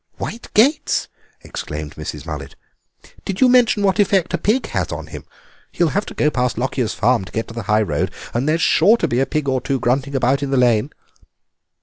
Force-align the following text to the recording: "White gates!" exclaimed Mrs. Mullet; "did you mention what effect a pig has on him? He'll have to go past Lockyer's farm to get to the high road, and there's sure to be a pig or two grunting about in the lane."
"White 0.17 0.51
gates!" 0.55 1.09
exclaimed 1.41 1.93
Mrs. 1.93 2.25
Mullet; 2.25 2.55
"did 3.23 3.39
you 3.39 3.47
mention 3.47 3.83
what 3.83 3.99
effect 3.99 4.33
a 4.33 4.39
pig 4.39 4.65
has 4.69 4.91
on 4.91 5.05
him? 5.05 5.25
He'll 5.71 5.89
have 5.89 6.07
to 6.07 6.15
go 6.15 6.31
past 6.31 6.57
Lockyer's 6.57 6.95
farm 6.95 7.23
to 7.23 7.31
get 7.31 7.47
to 7.49 7.53
the 7.53 7.61
high 7.69 7.83
road, 7.83 8.09
and 8.33 8.49
there's 8.49 8.61
sure 8.63 8.97
to 8.97 9.07
be 9.07 9.19
a 9.19 9.27
pig 9.27 9.47
or 9.47 9.61
two 9.61 9.79
grunting 9.79 10.15
about 10.15 10.41
in 10.41 10.49
the 10.49 10.57
lane." 10.57 10.89